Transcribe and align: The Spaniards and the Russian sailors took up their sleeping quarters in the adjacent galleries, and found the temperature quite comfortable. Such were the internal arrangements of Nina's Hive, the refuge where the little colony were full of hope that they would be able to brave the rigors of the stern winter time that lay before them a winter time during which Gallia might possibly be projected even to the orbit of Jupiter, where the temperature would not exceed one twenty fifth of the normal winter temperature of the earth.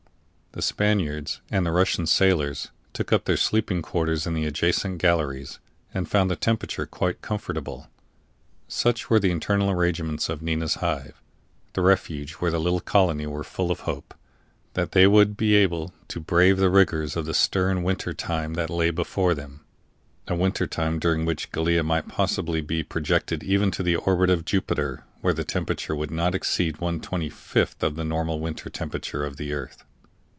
The 0.53 0.61
Spaniards 0.61 1.39
and 1.49 1.65
the 1.65 1.71
Russian 1.71 2.05
sailors 2.05 2.71
took 2.91 3.13
up 3.13 3.23
their 3.23 3.37
sleeping 3.37 3.81
quarters 3.81 4.27
in 4.27 4.33
the 4.33 4.45
adjacent 4.45 4.97
galleries, 4.97 5.59
and 5.93 6.09
found 6.09 6.29
the 6.29 6.35
temperature 6.35 6.85
quite 6.85 7.21
comfortable. 7.21 7.87
Such 8.67 9.09
were 9.09 9.17
the 9.17 9.31
internal 9.31 9.71
arrangements 9.71 10.27
of 10.27 10.41
Nina's 10.41 10.75
Hive, 10.75 11.21
the 11.71 11.79
refuge 11.81 12.33
where 12.33 12.51
the 12.51 12.59
little 12.59 12.81
colony 12.81 13.25
were 13.25 13.45
full 13.45 13.71
of 13.71 13.81
hope 13.87 14.13
that 14.73 14.91
they 14.91 15.07
would 15.07 15.37
be 15.37 15.55
able 15.55 15.93
to 16.09 16.19
brave 16.19 16.57
the 16.57 16.69
rigors 16.69 17.15
of 17.15 17.25
the 17.25 17.33
stern 17.33 17.81
winter 17.81 18.13
time 18.13 18.55
that 18.55 18.69
lay 18.69 18.89
before 18.91 19.33
them 19.33 19.61
a 20.27 20.35
winter 20.35 20.67
time 20.67 20.99
during 20.99 21.23
which 21.23 21.53
Gallia 21.53 21.81
might 21.81 22.09
possibly 22.09 22.59
be 22.59 22.83
projected 22.83 23.41
even 23.41 23.71
to 23.71 23.83
the 23.83 23.95
orbit 23.95 24.29
of 24.29 24.43
Jupiter, 24.43 25.05
where 25.21 25.33
the 25.33 25.45
temperature 25.45 25.95
would 25.95 26.11
not 26.11 26.35
exceed 26.35 26.81
one 26.81 26.99
twenty 26.99 27.29
fifth 27.29 27.81
of 27.81 27.95
the 27.95 28.03
normal 28.03 28.41
winter 28.41 28.69
temperature 28.69 29.23
of 29.23 29.37
the 29.37 29.53
earth. 29.53 29.85